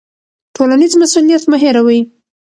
ټولنیز 0.55 0.93
مسوولیت 1.01 1.43
مه 1.51 1.57
هیروئ. 1.63 1.99